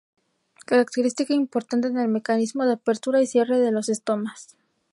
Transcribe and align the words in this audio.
Característica 0.65 1.31
importante 1.31 1.87
en 1.87 1.99
el 1.99 2.07
mecanismo 2.07 2.65
de 2.65 2.73
apertura 2.73 3.21
y 3.21 3.27
cierre 3.27 3.59
de 3.59 3.71
los 3.71 3.87
estomas. 3.87 4.57